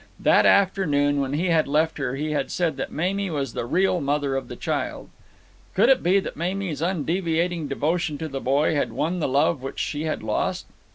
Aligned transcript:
That 0.19 0.47
afternoon 0.47 1.21
when 1.21 1.33
he 1.33 1.49
had 1.49 1.67
left 1.67 1.99
her 1.99 2.15
he 2.15 2.31
had 2.31 2.49
said 2.49 2.75
that 2.77 2.91
Mamie 2.91 3.29
was 3.29 3.53
the 3.53 3.67
real 3.67 4.01
mother 4.01 4.35
of 4.35 4.47
the 4.47 4.55
child. 4.55 5.11
Could 5.75 5.89
it 5.89 6.01
be 6.01 6.19
that 6.19 6.35
Mamie's 6.35 6.81
undeviating 6.81 7.67
devotion 7.67 8.17
to 8.17 8.27
the 8.27 8.41
boy 8.41 8.73
had 8.73 8.91
won 8.93 9.19
the 9.19 9.27
love 9.27 9.61
which 9.61 9.77
she 9.77 10.05
had 10.05 10.23
lost? 10.23 10.65